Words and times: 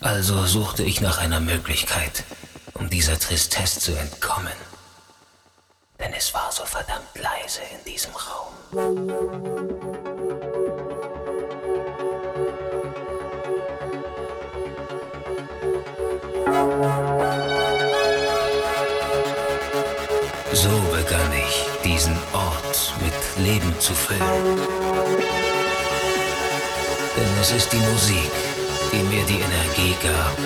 Also 0.00 0.46
suchte 0.46 0.82
ich 0.82 1.00
nach 1.00 1.18
einer 1.18 1.40
Möglichkeit, 1.40 2.24
um 2.74 2.90
dieser 2.90 3.18
Tristesse 3.18 3.80
zu 3.80 3.98
entkommen. 3.98 4.52
Denn 5.98 6.12
es 6.12 6.32
war 6.34 6.52
so 6.52 6.64
verdammt 6.64 7.08
leise 7.14 7.60
in 7.72 7.84
diesem 7.90 8.12
Raum. 8.12 8.52
So 20.52 20.80
begann 20.94 21.32
ich, 21.32 21.66
diesen 21.82 22.16
Ort 22.32 22.94
mit 23.00 23.44
Leben 23.44 23.74
zu 23.80 23.94
füllen. 23.94 24.93
Denn 27.16 27.40
es 27.40 27.50
ist 27.52 27.72
die 27.72 27.76
Musik, 27.76 28.30
die 28.92 29.02
mir 29.02 29.24
die 29.24 29.40
Energie 29.40 29.94
gab, 30.02 30.36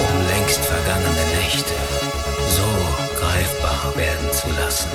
um 0.00 0.26
längst 0.28 0.60
vergangene 0.60 1.24
Nächte 1.40 1.74
so 2.50 2.66
greifbar 3.18 3.96
werden 3.96 4.32
zu 4.32 4.48
lassen. 4.60 4.90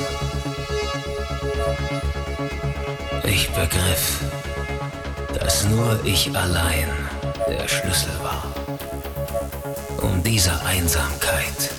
Ich 3.24 3.50
begriff, 3.52 4.20
dass 5.40 5.66
nur 5.66 6.00
ich 6.04 6.36
allein 6.36 6.90
der 7.48 7.68
Schlüssel 7.68 8.14
war, 8.22 8.44
um 10.02 10.22
dieser 10.24 10.64
Einsamkeit 10.66 11.70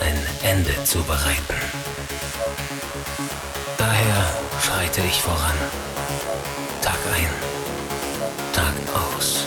ein 0.00 0.18
Ende 0.42 0.84
zu 0.84 1.02
bereiten. 1.02 1.54
Daher 3.76 4.30
schreite 4.60 5.00
ich 5.02 5.20
voran, 5.20 5.58
Tag 6.84 6.98
ein. 7.14 7.30
Tag 8.52 8.74
aus. 8.92 9.46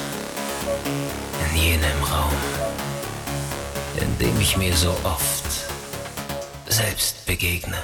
In 1.46 1.56
jenem 1.56 2.04
Raum, 2.12 2.34
in 3.96 4.18
dem 4.18 4.42
ich 4.42 4.58
mir 4.58 4.76
so 4.76 4.90
oft 5.04 5.46
selbst 6.68 7.28
begegne. 7.28 7.78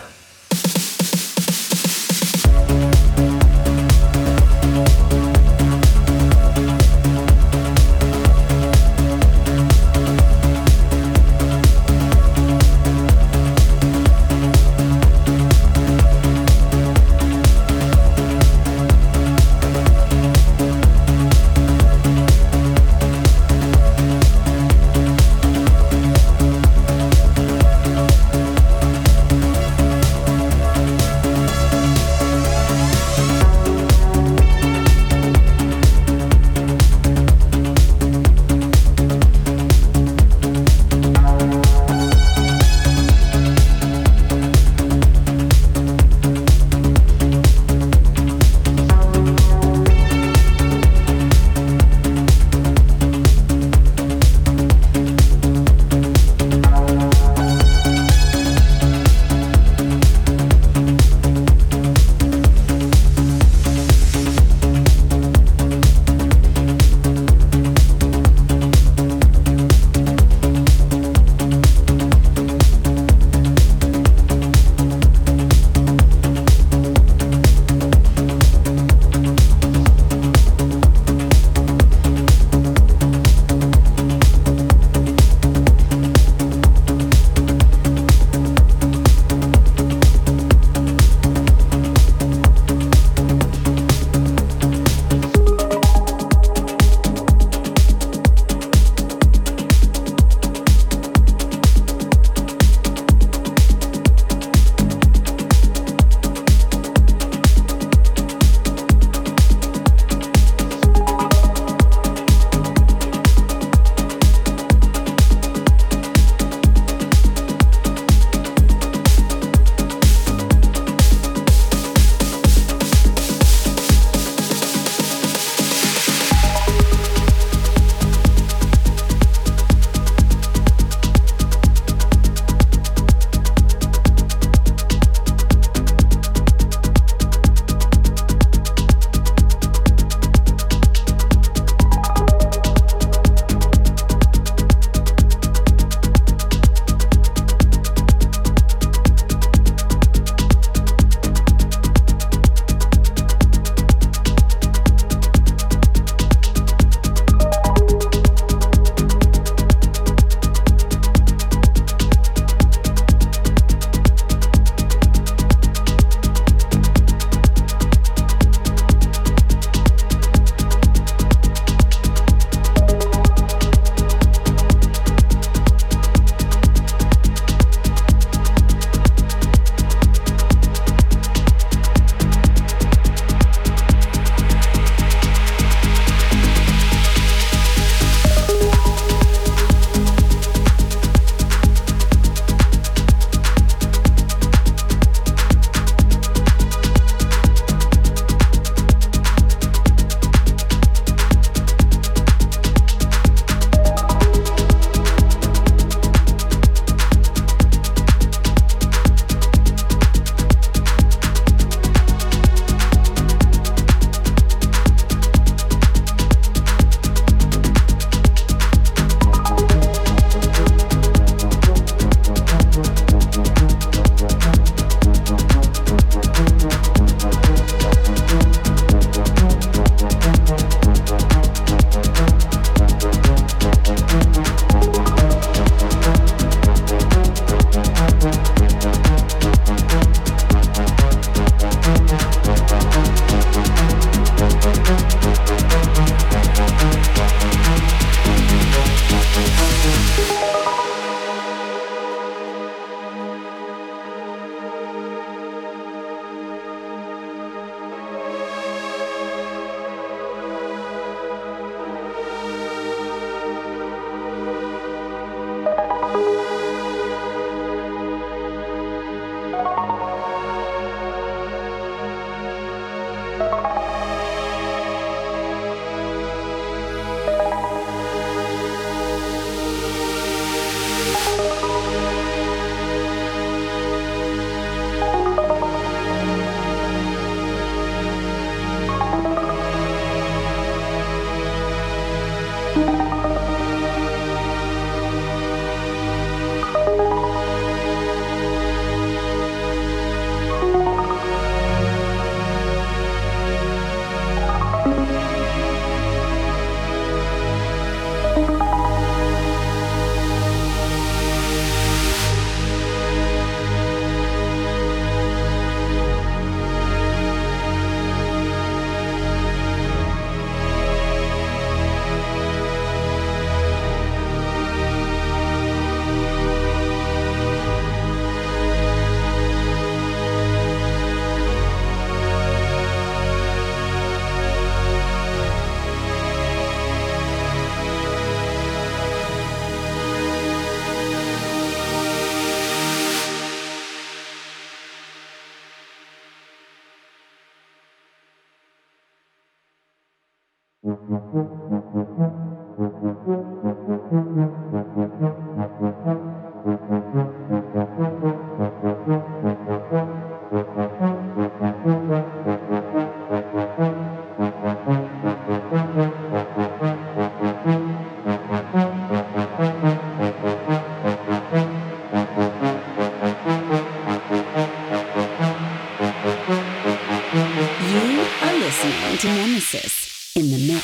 Genesis 379.63 380.31
in 380.35 380.51
the 380.51 380.57
mix. 380.67 380.83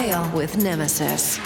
With 0.00 0.56
Nemesis. 0.56 1.39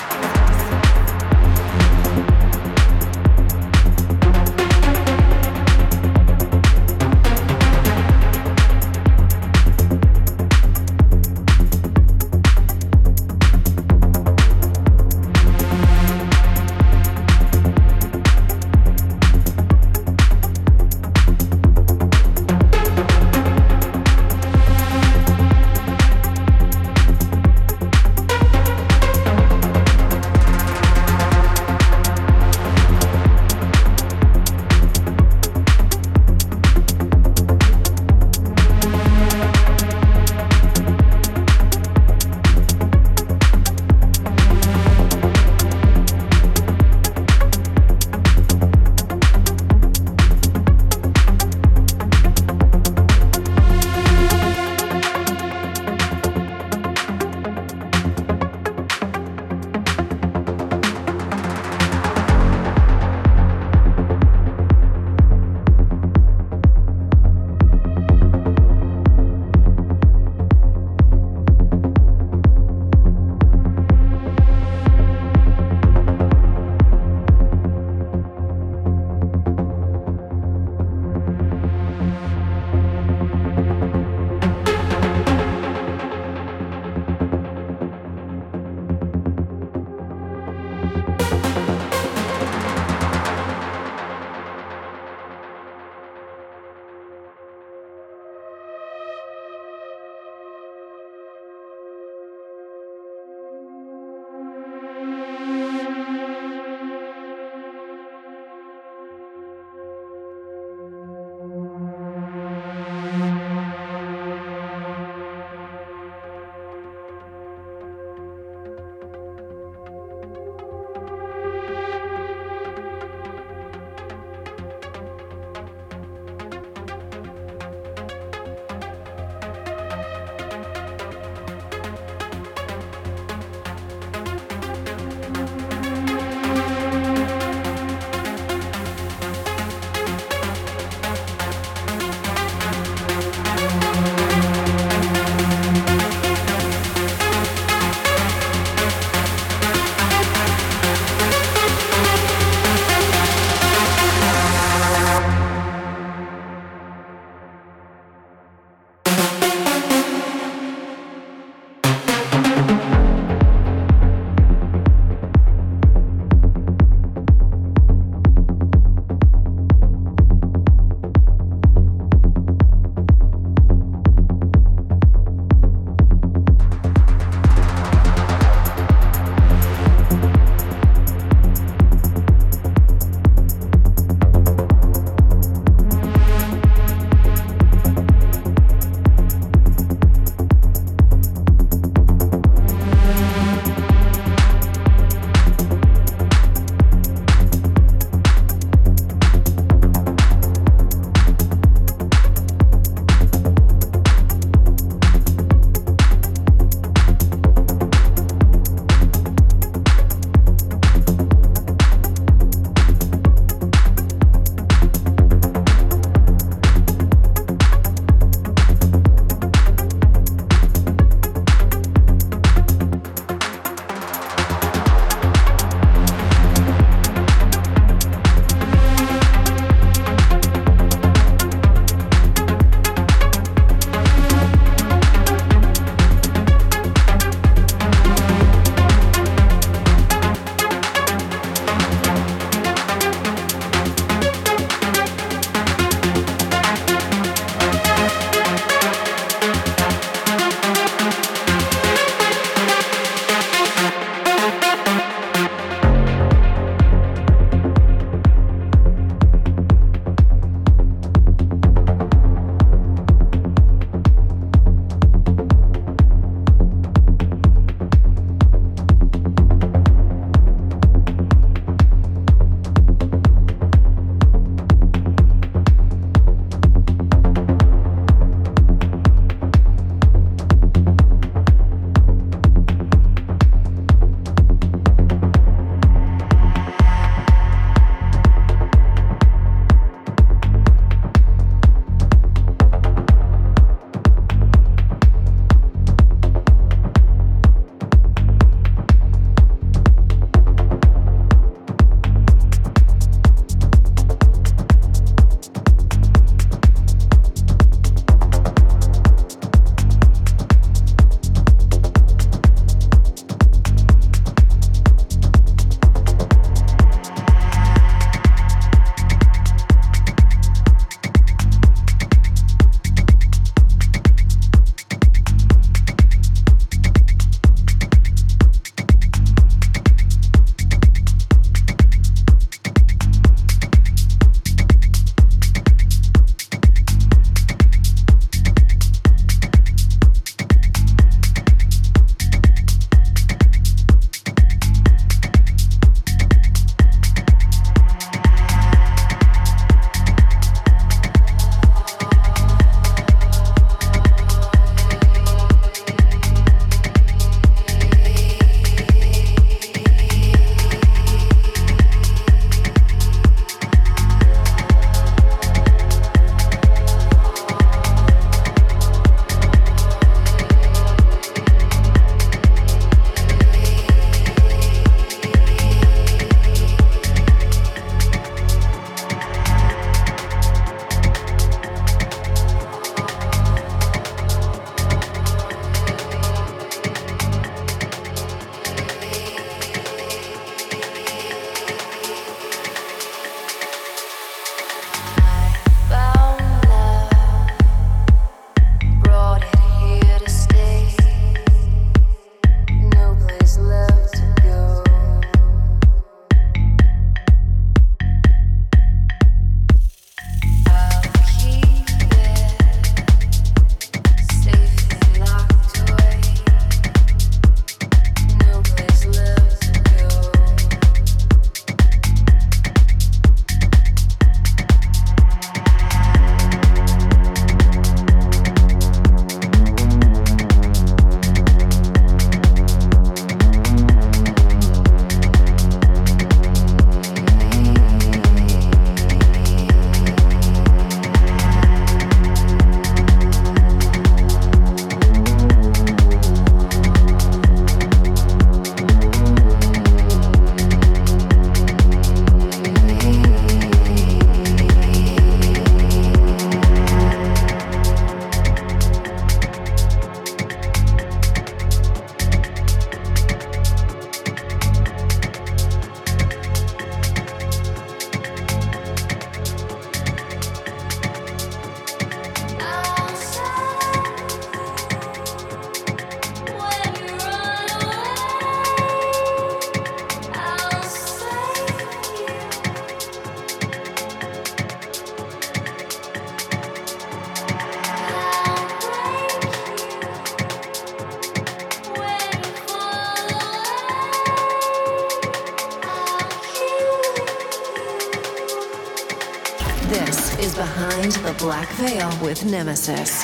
Nemesis. 502.44 503.23